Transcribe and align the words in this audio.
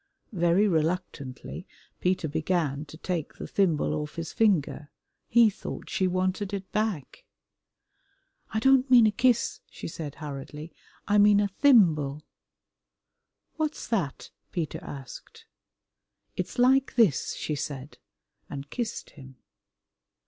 Very 0.33 0.67
reluctantly 0.67 1.67
Peter 1.99 2.27
began 2.27 2.85
to 2.85 2.97
take 2.97 3.35
the 3.35 3.45
thimble 3.45 3.93
off 3.93 4.15
his 4.15 4.33
finger. 4.33 4.89
He 5.27 5.47
thought 5.51 5.91
she 5.91 6.07
wanted 6.07 6.55
it 6.55 6.71
back. 6.71 7.23
"I 8.51 8.57
don't 8.57 8.89
mean 8.89 9.05
a 9.05 9.11
kiss," 9.11 9.59
she 9.69 9.87
said 9.87 10.15
hurriedly, 10.15 10.73
"I 11.07 11.19
mean 11.19 11.39
a 11.39 11.49
thimble." 11.49 12.23
"What's 13.57 13.87
that?" 13.89 14.31
Peter 14.51 14.83
asked. 14.83 15.45
"It's 16.35 16.57
like 16.57 16.95
this," 16.95 17.35
she 17.35 17.53
said, 17.53 17.99
and 18.49 18.71
kissed 18.71 19.11
him. 19.11 19.35